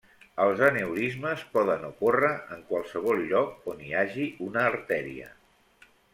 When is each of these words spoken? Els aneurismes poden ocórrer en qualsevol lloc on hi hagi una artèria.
Els 0.43 0.61
aneurismes 0.67 1.43
poden 1.57 1.85
ocórrer 1.89 2.31
en 2.57 2.65
qualsevol 2.73 3.21
lloc 3.35 3.69
on 3.75 3.85
hi 3.85 3.95
hagi 4.01 4.27
una 4.49 4.67
artèria. 4.73 5.31